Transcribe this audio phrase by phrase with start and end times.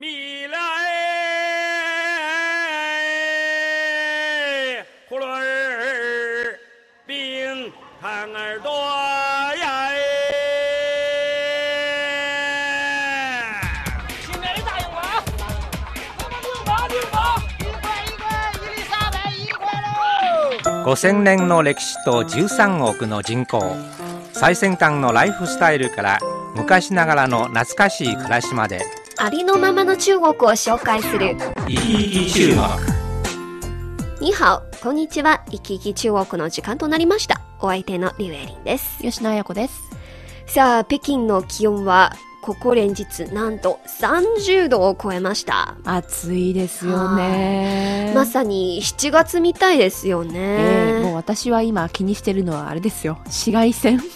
[0.00, 0.56] 米来，
[5.10, 6.56] 葫芦儿，
[7.04, 8.70] 冰糖儿多
[9.56, 9.90] 呀！
[14.20, 14.96] 新来的大洋娃，
[16.22, 17.16] 我们六毛六毛，
[17.58, 18.22] 一块一块，
[18.54, 20.94] 伊丽莎白一块喽。
[20.94, 23.60] 5000年の歴史と13億の人口
[24.32, 26.20] 最先端のライフスタイルから
[26.54, 28.86] 昔ながらの懐かしい暮らしまで
[29.20, 31.36] ありのままの中国を紹介する。
[31.66, 32.54] 生き生き中
[34.20, 35.42] 国に好、こんにちは。
[35.50, 37.40] 生き生き中国の時間となりました。
[37.58, 38.98] お相手のリュウエリンです。
[39.02, 39.90] 吉野彩子です。
[40.46, 45.74] さあ、北京の気温は、ここ連日、なんと30度を超えました。
[45.84, 48.12] 暑いですよね。
[48.14, 50.38] まさに7月みたいですよね。
[50.38, 53.18] ええもう私は今気にしてるのはあれですよ。
[53.24, 54.00] 紫外線。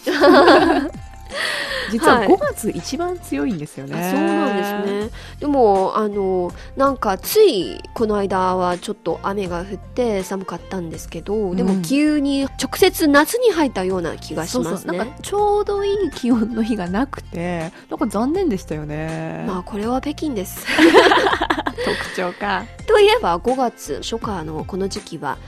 [1.93, 3.95] 実ははい5月一番強いんですよね。
[3.95, 5.19] あそうなんですね。
[5.41, 14.91] でも、あの、なんかついこの間はちょっと雨が降って寒かったんですけど、でもうん急に直接夏に入ったような気がしますね。
[14.91, 19.45] そうなんかちょうどいい気温の日がなくて、なんか残念でしたよね。
[19.47, 20.67] まあこれは北京です。
[21.85, 22.65] 特徴か。
[22.87, 25.39] といえば5月初夏のこの時期は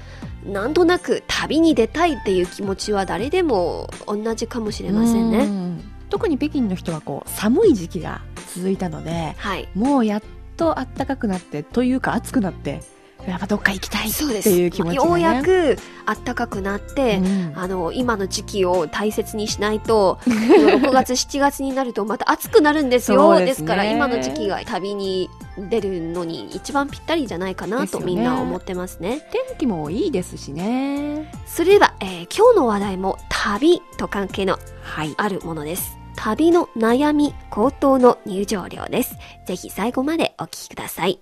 [0.44, 5.63] なんとなく旅に出たいっていう気持ちは誰でも同じかもしれませんうね。
[6.04, 8.22] ん特に北京の人はこう寒い時期が
[8.54, 9.68] 続いたので、はい。
[9.74, 10.22] もうやっ
[10.56, 12.80] と暖かくなってというか暑くなって、
[13.26, 14.48] やっぱどっか行きたいそうです。
[14.48, 15.08] っていう気持ちがね。
[15.08, 15.78] ようやく
[16.24, 25.30] 暖かくなって、うんあの今の時期を大切にしないと 6月7月になるとまた暑くなるんですよそうでですねから今の時期が旅に
[25.70, 31.30] 出るのに一番ぴったりじゃないかなとみんな思ってますね天気もいいですしね。
[31.46, 35.14] それでは、えー今日の話題も旅と関係のはい。
[35.16, 41.20] あるものです旅の悩み高騰の入場料ですぜひ最後までお聞きください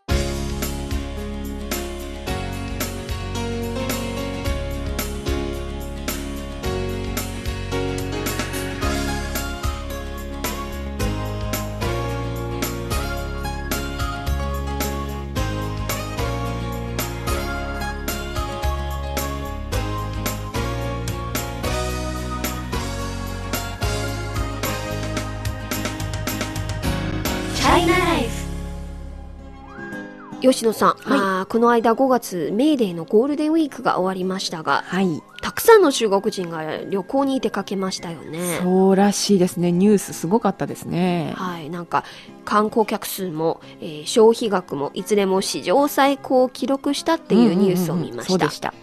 [30.43, 35.23] 吉野さん、はいまあ、この間5月メーデーのゴールデンウィークが終わりましたがはい。
[35.41, 39.73] たくさんの中国人が旅行に出かけましたよねそうらしいですね。
[39.73, 41.33] ニュースすごかったですね。
[41.37, 42.05] はい、なんか
[42.45, 48.75] 観光客数も、えー消費額もいずれも史上最高を記録したっていうニュースを見ましたそうでした。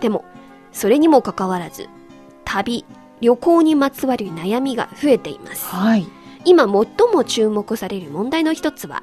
[0.00, 0.24] でも
[0.72, 1.88] それにもかかわらず
[2.44, 2.84] 旅
[3.20, 6.06] 旅行にまつわる悩みが増えていますはい。
[6.44, 6.70] 今最
[7.12, 9.02] も注目される問題の一つは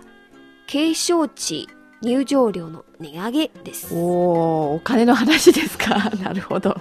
[0.66, 1.70] 景勝地
[2.02, 6.10] 入場料の値上げですおー、お金の話ですか？
[6.24, 6.76] なるほど。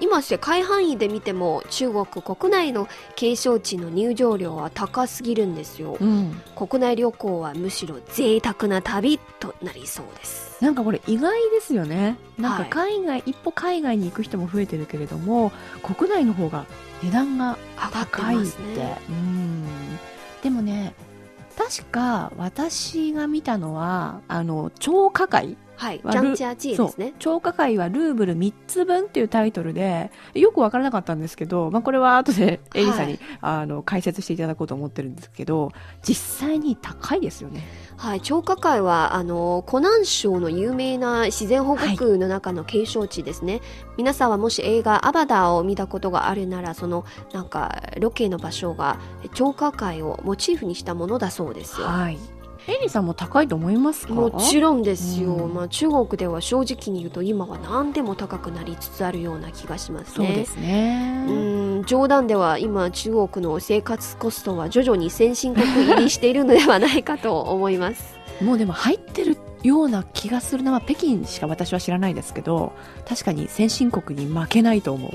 [0.00, 6.40] 今世界範囲で見ても中国国内の景勝地の入場料は高すぎるんですようん。
[6.54, 12.16] 国内旅行はむしろ贅沢な旅となりそうですなんかこれ意外ですよね。
[12.38, 15.50] なんかはい海外、一歩海外に行く人も増えてるけれども、
[15.82, 16.64] 国内の方が
[17.02, 18.62] 値段が高いって。
[18.62, 19.64] ねうん。
[20.42, 20.94] でもね、
[21.58, 26.00] 確か私が見たのは、あの、超過会はい。
[26.02, 27.14] まあジャンジャージーですね。
[27.20, 35.70] 超過会はルーブル3つ分っていうタイトルで、よくわからなかったんですけど、まあ、これは後でエリさんに、はいあの解説していただこうと思ってるんですけど、
[36.02, 37.64] 実際に高いですよね。
[37.96, 38.20] はい。
[38.20, 43.60] 超過会はあの湖南省の有名な自然保護区の中の景勝地ですね、
[43.96, 48.98] 皆さんはもし映画「アバダー」を見たことがあるならそのなんかロケの場所が
[49.34, 51.86] 超過会をモチーフにしたものだそうですよ。
[51.86, 52.18] はい。
[52.68, 54.12] エリさんも高いと思いますか？
[54.12, 55.54] もちろんですよ、うん。
[55.54, 60.26] まあ、中国では正直に言うと今は何でも高くなりつつあるような気がしますね。
[60.26, 61.24] そうですね。
[61.28, 61.32] う
[61.80, 61.84] ん。
[61.86, 68.18] 冗談では今中国の生活コストは徐々に先進国入りしているのではないかと思います。
[68.44, 72.72] もうでも入ってるような気がするのは北京しか私は知らないですけど、
[73.08, 75.12] 確かに先進国に負けないと思う。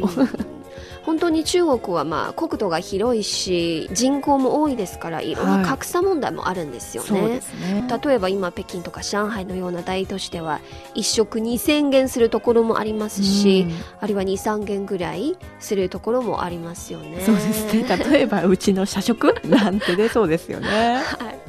[1.03, 7.87] 本当に中国はまあ国土が広いし人口も多いですからいろんな格差問題もあるんですよね、そうですね。
[8.03, 10.61] 例えば今北京とか上海のような大都市では
[10.93, 17.97] 一食2000元するところもありますし、うんあるいは23元ぐらいするところもありますよねそうですね。
[18.11, 20.67] 例えばうちの社食なんてね、そうですよね。
[21.19, 21.39] はい、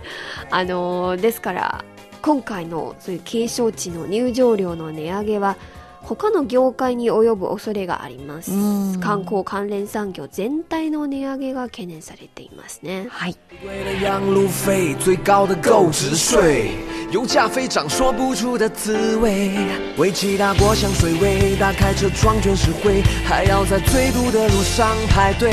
[0.51, 1.85] あのーですから
[2.23, 5.57] 今回のそういう景勝地の入場料の値上げは
[6.04, 8.56] 他の業界に及ぶ恐れがありますう
[8.96, 13.36] ん観光関連産業全体の値上げが懸念されていますねはい。
[13.64, 16.72] 为了养路费，最高的购置税，
[17.12, 19.52] 油价飞涨，说不出的滋味。
[19.98, 25.52] 为其他国享水位，打开车窗全是灰，还要在最堵的路上排队。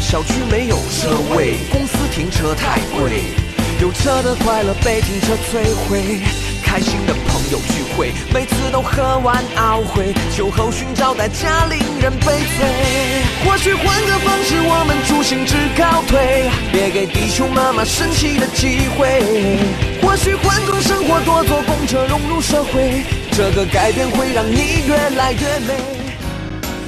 [0.00, 3.22] 小区没有车位，公司停车太贵，
[3.80, 6.20] 有车的快乐被停车摧毁。
[6.68, 12.66] 开心的朋友聚会，每次都喝完懊悔，酒后寻找代价令人悲催。
[13.44, 19.58] 或许换个方式，我们出行只告退，别给地球妈妈生气的机会。
[20.02, 25.74] 或许换种生活，多坐公车融入社会，这个改变会让你越来越美。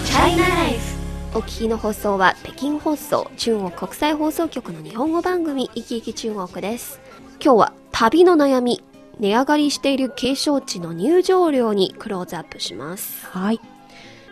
[0.04, 0.96] China Life
[1.34, 6.98] お聞きの放送は北京放送中国国際放送局の日本語番組いきいき中国です
[7.44, 8.82] 今日は旅の悩み
[9.21, 13.61] 値上がりしている景勝地の入場料にクローズアップしますはい。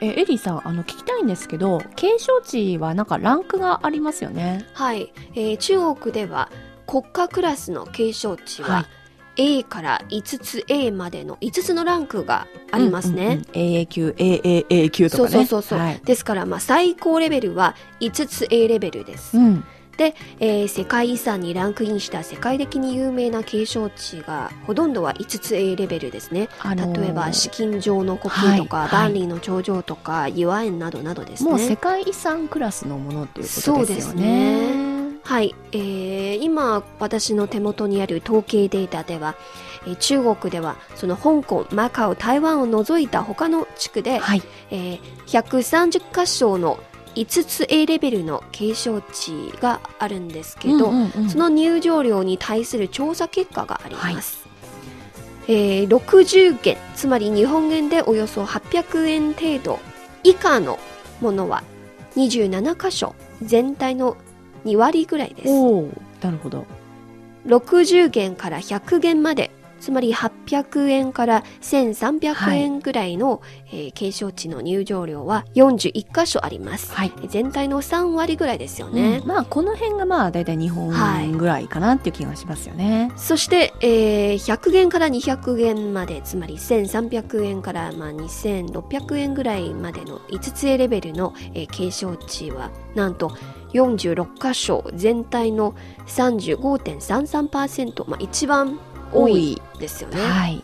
[0.01, 4.65] え、エリーさん、あの、聞きたいんですけど、景勝地はなんかランクがありますよね？
[4.73, 6.49] はい、えー中国では
[6.87, 8.85] 国家クラスの景勝地はは
[9.35, 15.29] A から5つ A までの5つのランクがありますね、うんうんうん AA 級、AAA 級とかね。
[15.29, 16.01] そうそうそうそう、はい。
[16.03, 19.63] ですからまあ最高レベルは5つ A レベルです、うん。
[19.99, 28.89] で、えー世界遺産にランクインした世界的に有名な景勝地がほとんどは5つ A レベルですね、あのー例えば資金城の呼吸とか、はい。
[28.89, 31.49] 万里の長城とか岩園などなどですね。
[31.51, 33.85] もう世界遺産クラスのものっていうことですよね。
[33.85, 34.89] そうですね。
[35.23, 39.35] はい、えー今私の手元にある統計データでは、
[39.85, 44.41] えー中国ではその香港マカオ台湾を除いた他の地区で、はい。
[44.71, 46.79] えー130箇所の
[47.19, 51.29] 5つ A レベルの景勝地があるんですけど、うんうんうん。
[51.29, 54.47] その入場料に対する調査結果があります、
[55.47, 59.79] えー60元つまり日本円でおよそ800円程度
[60.23, 60.79] 以下の
[61.19, 61.63] ものは
[62.15, 64.15] 27箇所全体の
[64.65, 65.49] 2割ぐらいです。
[66.21, 66.65] なるほど。
[67.47, 73.41] 60元から100元までつまり800円から1300円ぐらいの、
[73.71, 77.11] えー景勝地の入場料は41箇所あります、はい。
[77.27, 79.27] 全体の3割ぐらいですよね、うん。
[79.27, 83.11] まあ、この辺がまあ、だいたい日本はいぐらいかなっていう気がしますよね。
[83.17, 93.31] そして、えー100元から200元までつまり1300円から、まあ、2600円ぐらいまでの5つ A レベルの、えー景勝地はなんと
[93.73, 95.75] 46箇所全体の
[96.07, 98.79] 35.33%、まあ、一番
[99.11, 100.63] 多いですよね、はい。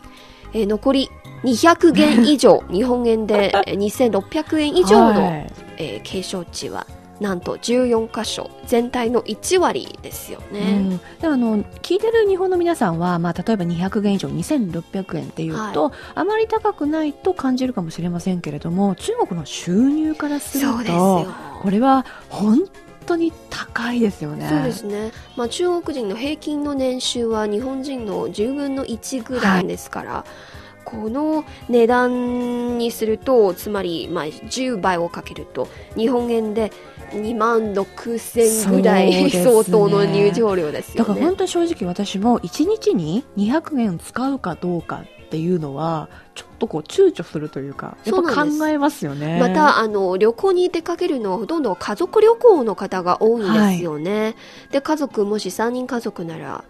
[0.53, 1.09] えー残り
[1.43, 2.63] 200元以上。
[2.71, 5.53] 日本円でえー2600円以上の、はい。
[5.77, 6.87] えー景勝地は
[7.19, 8.49] なんと14箇所。
[8.65, 21.27] 全体の1割ですようね、ん、であの聞いてる日本の皆さんは、まあ、例えば200元以上2600円っていうと、あまり高くないと感じるかもしれませんけれども中国の収入からするとよ。
[21.61, 22.63] これは本
[23.05, 24.47] 当に高いですよね。
[24.49, 30.25] そうですね、まあ、中国人の平均の年収は日本人の10分の1ぐらいですから、
[30.85, 35.67] この値段にするとつまりまあ10倍をかけると
[35.97, 36.71] 日本円で
[37.09, 41.37] 2万6千ぐらい相当の入場料ですよねだから本。
[41.37, 49.39] 当に正直私も1日に200円使うかどうかっていうのはちょっとこう躊躇するというかやっぱ考えますよね。
[49.39, 54.35] またあの旅行に出かけるのはほとんど家族旅行の方が多いんですよね。
[54.71, 56.63] で家族もし3人家族なら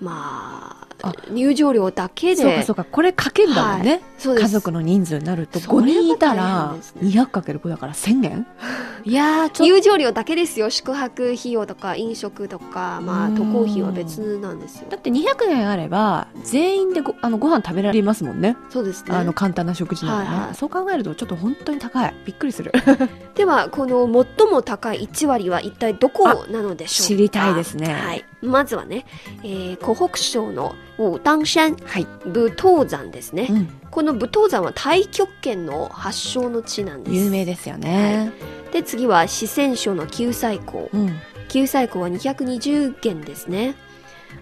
[0.00, 0.89] まああ
[1.30, 2.42] 入場料だけで。
[2.42, 4.44] そうかそうかこれかけるだもんね、そうです。
[4.44, 5.58] 家族の人数になると。
[5.60, 7.02] それが5人いた大ら変ですね。
[7.22, 8.46] 200×5 だから1000円
[9.04, 10.68] いや入場料だけですよ。
[10.70, 13.34] 宿泊費用とか飲食とか、まあ、うん。
[13.36, 14.84] 渡航費は別なんですよ。
[14.84, 18.56] とだって200円あれば全員でごあのご飯食べられますもんね。
[18.70, 19.16] そうですね。
[19.16, 20.54] あの簡単な食事ならね、はいはい。
[20.54, 22.14] そう考えるとちょっと本当に高い。
[22.26, 22.72] びっくりする。
[23.34, 24.04] ではこの
[24.38, 27.08] 最も高い1割は一体どこなのでしょうか？
[27.08, 27.94] 知りたいですね。
[27.94, 29.06] はい、まずはね、
[29.42, 37.16] えー湖北省の武当山はい、武当山ですね、うん、この武当山は太極拳の発祥の地なんです。
[37.16, 38.30] 有名ですよね、
[38.70, 40.90] で次は四川省の九寨溝。
[40.92, 41.18] うん。
[41.48, 43.74] 九寨溝は220元ですね。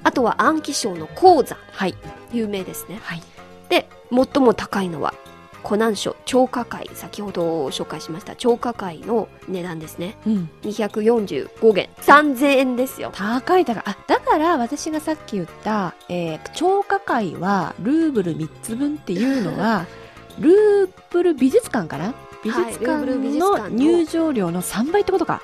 [0.03, 1.59] あとは安徽省の黄山。
[1.71, 1.95] はい。
[2.33, 2.99] 有名ですね。
[3.03, 3.23] はい。
[3.69, 5.15] で最も高いのは
[5.63, 10.17] 湖南省張家界先ほど紹介しました張家界の値段ですね。
[10.27, 10.51] うん。
[10.63, 11.91] 245元。
[12.01, 13.11] 3000円ですよ。
[13.15, 13.83] 高い高い。
[13.87, 19.87] あだから私がさっき言った、えー、超過会はルーブル3つ分っていうのは
[20.39, 22.15] ルーブル美術館かな？
[22.45, 25.35] 美術館の入場料の3倍ってことか。
[25.35, 25.43] はい、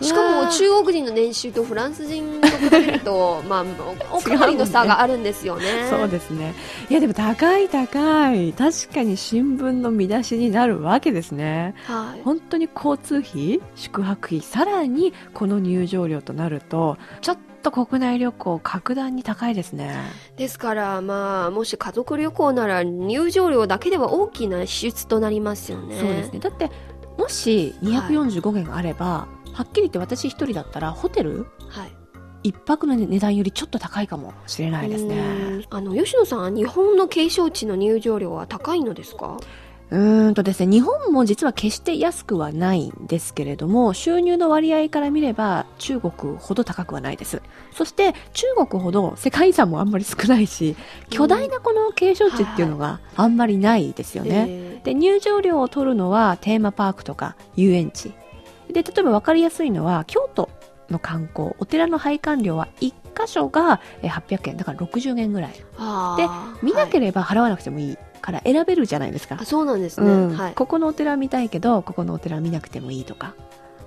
[0.00, 3.64] しかも中国人の年収とフランス人と比べると まあ
[4.12, 5.64] おかわりの差があるんですよね。
[5.90, 6.54] そうですね。
[6.90, 8.52] いやでも高い高い。
[8.52, 11.74] 確かに新聞の見出しになるわけですね。
[11.84, 12.20] はい。
[12.22, 19.96] 本当に交通費宿泊費さらにこの入場料となるとちょっと国内旅行格段に高いですね。
[20.36, 25.98] ですからまあもし家族旅行なら入場料だけでは大きな支出となりますよね。
[25.98, 26.40] そうですね。
[26.40, 26.70] だって
[27.18, 29.28] もし245元があれば、は
[29.62, 31.46] っきり言って私一人だったらホテル？
[31.68, 31.96] はい。
[32.42, 39.38] 一泊の値段よりちょっと高いかもしれないですうねあの吉野さん日本の景勝地の入場料は高いのですか？
[39.90, 47.42] うーんとですね日本も実は決して安くはないんですけれども収入の割合から見れば中国ほど高くはないです。
[47.72, 50.76] そして中国ほど世界遺産もあんまり少ないし
[51.10, 58.12] 巨大なこの景勝地っていうのがあんまりないですよね、えで入場料を取るのはテーマパークとか遊園地
[58.72, 60.48] で例えば分かりやすいのは京都
[60.90, 65.52] の観光お寺の拝観料は1箇所がえー800円だから60円ぐらい。
[65.52, 69.36] ーあー見なけはいれば払わなくてもいいから選べるじゃないですか。
[69.40, 70.36] あ、そうなんですね、うん。
[70.36, 70.54] はい。
[70.54, 73.34] ここのお寺見たいけどここのお寺見なくてもいいとか。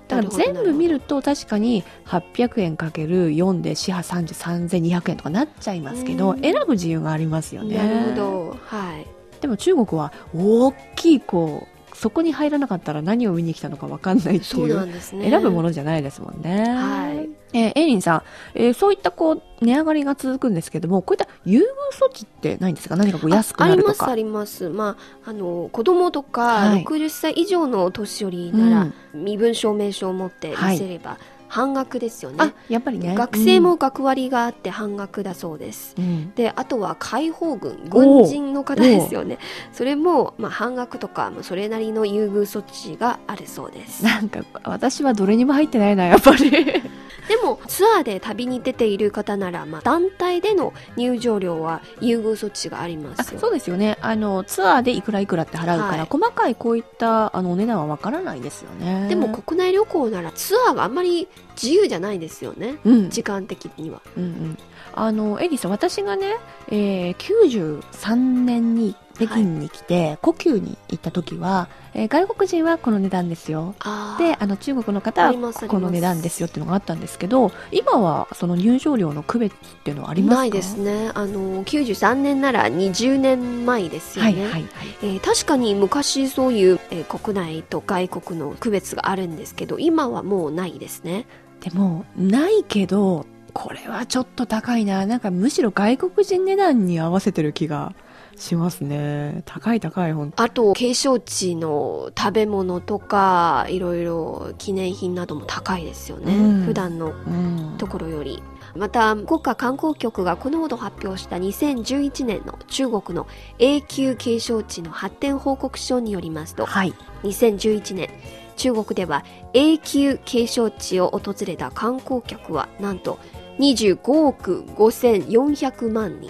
[0.07, 6.41] だから全部見ると確かに800円かける4で四波30 3200円とかなっちゃいますけどうん。
[6.41, 7.77] 選ぶ自由がありますよね。
[7.77, 8.57] なるほど。
[8.65, 9.05] はい。
[9.39, 15.29] でも中国は大きいこうそこに入らなかったら何を見に来たのか分かんないっていうなんですね。
[15.29, 16.63] 選ぶものじゃないですもんね。
[16.69, 17.29] はい。
[17.51, 18.23] えーエイリンさん、
[18.55, 21.63] えーそういったこう値上がりが続くんですけどもこういった優遇
[22.01, 22.95] 措置ってないんですか？
[22.95, 24.05] 何かこう安くなるとか。
[24.07, 24.69] あありますあります。
[24.69, 26.83] まああの子供とかはい。
[26.85, 31.17] 60歳以上のお年寄りなら、身分証明書を持って見せれば
[31.49, 33.15] 半額ですよね、あやっぱりね。
[33.15, 39.39] 学生も学割があって半額だそうです、うん、うんであとは解放軍お軍人の方ですよね。
[39.73, 44.05] それも、まあ、半額とかまあそれなりの優遇措置があるそうです。
[44.05, 46.51] なんか私はどれにも入ってないなやっぱり。
[47.29, 53.39] でもツアーで旅に出ている方なら、まあ、団体での入場料は優遇措置がありまあすよ。
[53.39, 53.99] そうですよね。
[54.01, 56.07] あのツアーでいくらいくらって払うから、はい。
[56.09, 59.07] 細かいこういったあのお値段は分からないですよね。
[59.09, 61.27] でも国内旅行ならツアーがあんまり
[61.61, 62.77] 自由じゃないですよね。
[62.85, 63.09] うん。
[63.09, 64.01] 時間的には。
[64.15, 64.57] うんうん、
[64.93, 66.35] あのエリさん私がね、
[66.69, 73.75] えー、93年に北京に来て、故宮に行った時は、えー外国人はこの値段ですよ。
[73.79, 75.33] あであの中国の方は
[75.67, 80.39] この値段ですよっていうのがあったんですけど今はその入場料の区別っていうのはありますか？
[80.39, 81.11] ないですね。
[81.13, 84.65] あの93年なら20年前ですよね、はいはいはい。
[85.03, 91.25] えー確かに昔そういう、えー国内と外国の区別があるんですけど今はもうないですね。
[91.59, 93.25] でもないけど
[93.59, 95.05] これはちょっと高いな。
[95.05, 97.93] なんかむしろ外国人値段に合わせてる気が
[98.37, 99.43] しますね。
[99.45, 106.63] 高い高い本当あと景勝地の食べ物とかいろいろ記念品なども高いですよね、うん。
[106.67, 108.41] 普段のうんところより。
[108.75, 116.93] また国家観光局がこのほど発表した2011年の中国の永久景勝地の発展報告書によりますとはい。
[117.23, 118.09] 2011年
[118.55, 123.19] 中国では永久景勝地を訪れた観光客はなんと
[123.59, 126.29] 25億5400万人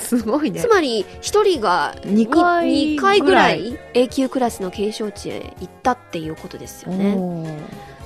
[0.00, 0.60] すごいね。
[0.60, 7.16] つまり1人が二回に二回ぐらい A 級クラスの景勝地へ行ったっていうことですよね。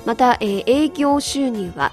[0.04, 1.92] また、えー営業収入は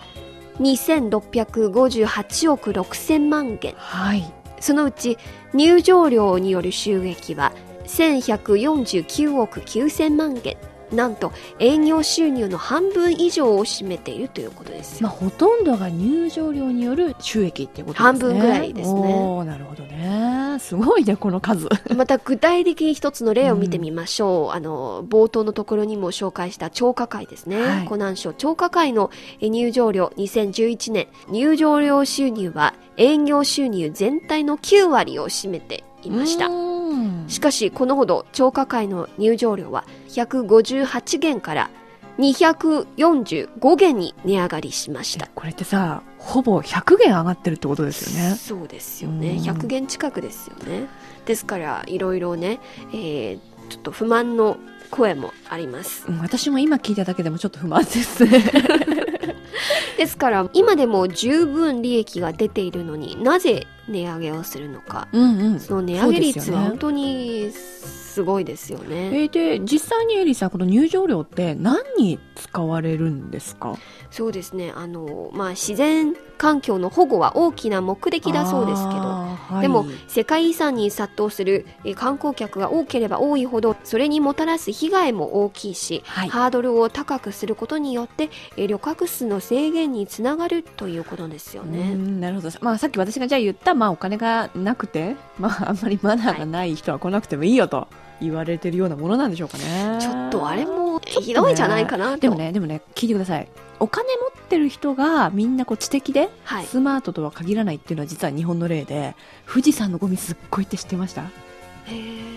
[0.59, 3.75] 2658億6000万元。
[3.77, 4.33] はい。
[4.59, 5.17] そのうち
[5.53, 7.53] 入場料による収益は
[7.85, 10.57] 1149億9000万元
[10.91, 18.03] なんと営業収入の半分以上を占めているということですよ、まあ、ほとんどが入場料による収益ってことですね。
[18.03, 19.01] 半分ぐらいですね。
[19.45, 20.57] なるほどね。
[20.59, 21.69] すごいね、この数。
[21.95, 27.85] また具体的に一つの例を見てみましょう、あの冒頭のところにも紹介した超過会ですね、はい。
[27.85, 31.07] 湖南省超過会のえ入場料2011年。
[31.29, 36.47] 入場料収入は営業収入全体の9割を占めていました。
[36.47, 37.25] うん。
[37.27, 41.69] しかしこのほど超過会の入場料は158元から
[42.17, 45.27] 245元に値上がりしました。
[45.35, 48.35] これってさ、ほぼ100元上がってるってことですよね。
[48.35, 49.31] そうですよね。
[49.31, 49.37] うん。
[49.37, 50.87] 100元近くですよね。
[51.25, 52.59] ですからいろいろね、
[52.91, 54.57] えーちょっと不満の
[54.91, 56.05] 声もあります。
[56.07, 58.41] うん私も今聞いただけでもちょっと不満ですね。
[59.97, 65.07] ですから今でも十分利益が出ているのになぜ値上げをするのか。
[65.11, 65.59] うんうん。
[65.59, 69.21] その値上げ率は本当にすごいですよね。
[69.21, 73.77] えーで、実際にエリさん、この入場料って何に使われるんですか？
[74.09, 74.73] そうですね。
[74.75, 79.01] あの、まあ、自然環境の保護は大きな目的だそうですけど。
[79.01, 91.93] あはいでも世界遺産に殺到するえー観光客が多ければ多いほどそれにもたらす被害も大きいし、はいハードルを高くすることによってえー旅客数の制限につながるということですようね。
[91.93, 97.87] んなるほど、まあ、さっき私がじゃあ言った、まあ、お金がなくて、 まあ、あんまりマナーがない人は来なくてもいいよと
[98.21, 99.97] 言われてるようなものなんでしょうかね。
[100.01, 102.17] ちょっとあれもひどいんじゃないかなと。
[102.19, 103.47] でもねでもね聞いてください
[103.79, 106.65] お金持ってる人がみんなこう知的ではい。
[106.65, 109.15] スマートとは限らないっていうのは実は日本の例で
[109.47, 111.23] 富士山のゴミすっごいって知ってました？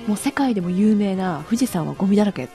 [0.07, 2.49] もう世界でも有名な富士山はゴミだらけっ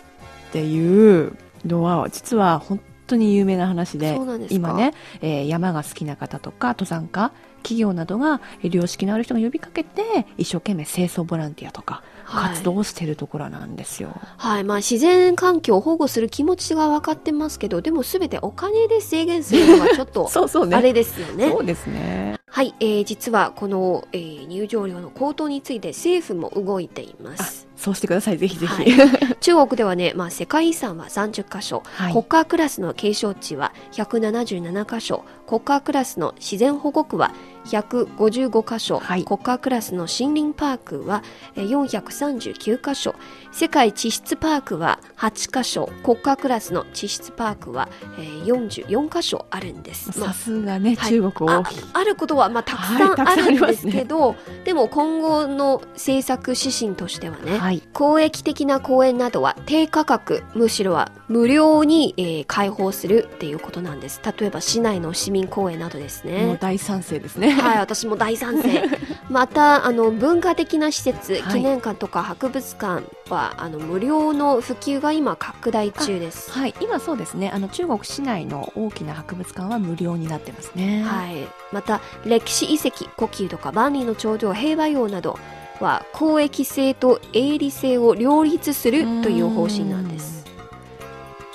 [0.51, 4.18] ていうのは実は本当に有名な話で
[4.50, 14.10] 今ね、えー山が好きな方とか登山家企業などがえー良識のある人が呼びかけて一生懸命清掃ボランティアとかはい活動をしてるところなんですよ。
[14.38, 14.63] はい。
[14.63, 21.50] まあ、自然環境を保護する気持ちが分かってますけど、でも全てお金で制限するのがちょっと、 そうそうねあれですよね。
[21.50, 22.39] そうですね。
[22.47, 27.67] はい、えー実はこの、えー入場料の高騰について政府も動いていまあす。
[27.75, 28.37] そうしてください。
[28.37, 28.73] ぜひぜひ。
[28.73, 29.35] はい。
[29.41, 32.13] 中国ではね、まあ、世界遺産は30カ所、はい。
[32.13, 37.31] 国家クラスの景勝地は177カ所、国家クラスの自然保護区は
[37.65, 39.25] 155カ所、はい。
[39.25, 41.21] 国家クラスの森林パークは
[41.55, 43.13] えー439カ所、
[43.51, 50.17] 世界地質パークは8カ所、国家クラスの地質パークはえー44カ所あるんです。
[50.17, 51.11] まあさすがね、はい。
[51.11, 51.83] 中国あ大きい。
[51.93, 57.82] あることはまあたくはいさんああるんですけど、でも今後の政策指針としてはね、はい。
[57.94, 64.22] 公益的な公園などは低価格むしろは無料に、えー開放するっていうことなんです。
[64.39, 67.51] 例えば市内の市民公園などですもうね大賛成ですね。
[67.51, 68.84] はい私も大賛成。
[69.30, 71.54] またあの文化的な施設はい。
[71.54, 76.51] 記念館とか博物館はあの無料の普及が今拡大中です。
[76.51, 77.50] はい、今そうですね。
[77.50, 81.03] あの中国市内の大きな博物館は無料になってますね。
[81.03, 85.39] はい、また歴史遺跡故宮とか万里の長城平和洋など
[85.79, 90.46] は公益性と営利性を両立するという方針なんです。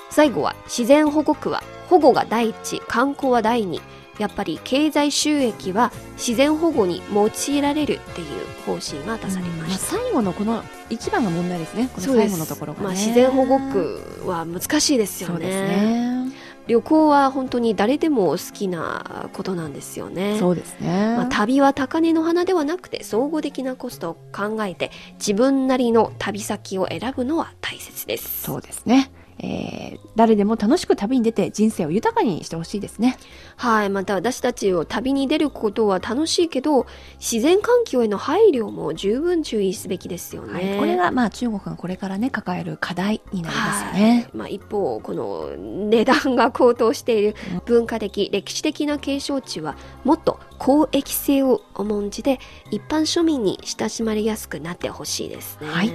[0.09, 3.81] 最後は自然保護区は保護が第一観光は第二
[4.17, 11.89] やっぱり経済収益は自然保護に用いられるっていう方針が出されまあ、した、最後のこの一番が問題ですね。
[11.93, 12.83] この最後のところがね。
[12.85, 16.31] まあ、自然保護区は難しいですよねね。
[16.67, 21.15] 旅行は本当に誰でも好きなことなんですよねそうですね。
[21.17, 29.11] まあ、旅は高値の花ではなくて総合的なコストを考えて自分なりの旅先を選ぶのは大切ですそうですね。
[29.41, 33.17] えー誰でも楽しく旅に出て人生を豊かにしてほしいですね。
[33.55, 36.85] はいまた私たちを旅に出ることは楽しいけど
[37.19, 44.29] 自然環境への配慮も十分注意すべきですよね、はい、これがまあ中国がこれからね抱える課題になりますよね。
[44.33, 55.91] はいまあ、一方この値段が高騰している文化的歴史的な景勝地はもっと公益性を重んじて一般庶民に親しまれやすくなってほしいですね、はい